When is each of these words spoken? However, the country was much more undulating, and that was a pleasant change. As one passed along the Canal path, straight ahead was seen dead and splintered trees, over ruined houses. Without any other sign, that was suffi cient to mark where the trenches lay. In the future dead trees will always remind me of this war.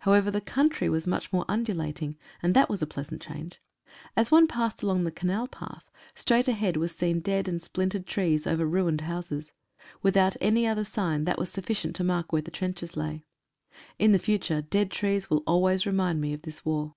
However, 0.00 0.30
the 0.30 0.42
country 0.42 0.90
was 0.90 1.06
much 1.06 1.32
more 1.32 1.46
undulating, 1.48 2.18
and 2.42 2.52
that 2.52 2.68
was 2.68 2.82
a 2.82 2.86
pleasant 2.86 3.22
change. 3.22 3.62
As 4.14 4.30
one 4.30 4.46
passed 4.46 4.82
along 4.82 5.04
the 5.04 5.10
Canal 5.10 5.48
path, 5.48 5.90
straight 6.14 6.48
ahead 6.48 6.76
was 6.76 6.94
seen 6.94 7.20
dead 7.20 7.48
and 7.48 7.62
splintered 7.62 8.06
trees, 8.06 8.46
over 8.46 8.66
ruined 8.66 9.00
houses. 9.00 9.52
Without 10.02 10.36
any 10.38 10.66
other 10.66 10.84
sign, 10.84 11.24
that 11.24 11.38
was 11.38 11.50
suffi 11.50 11.74
cient 11.88 11.94
to 11.94 12.04
mark 12.04 12.30
where 12.30 12.42
the 12.42 12.50
trenches 12.50 12.94
lay. 12.94 13.24
In 13.98 14.12
the 14.12 14.18
future 14.18 14.60
dead 14.60 14.90
trees 14.90 15.30
will 15.30 15.42
always 15.46 15.86
remind 15.86 16.20
me 16.20 16.34
of 16.34 16.42
this 16.42 16.62
war. 16.62 16.94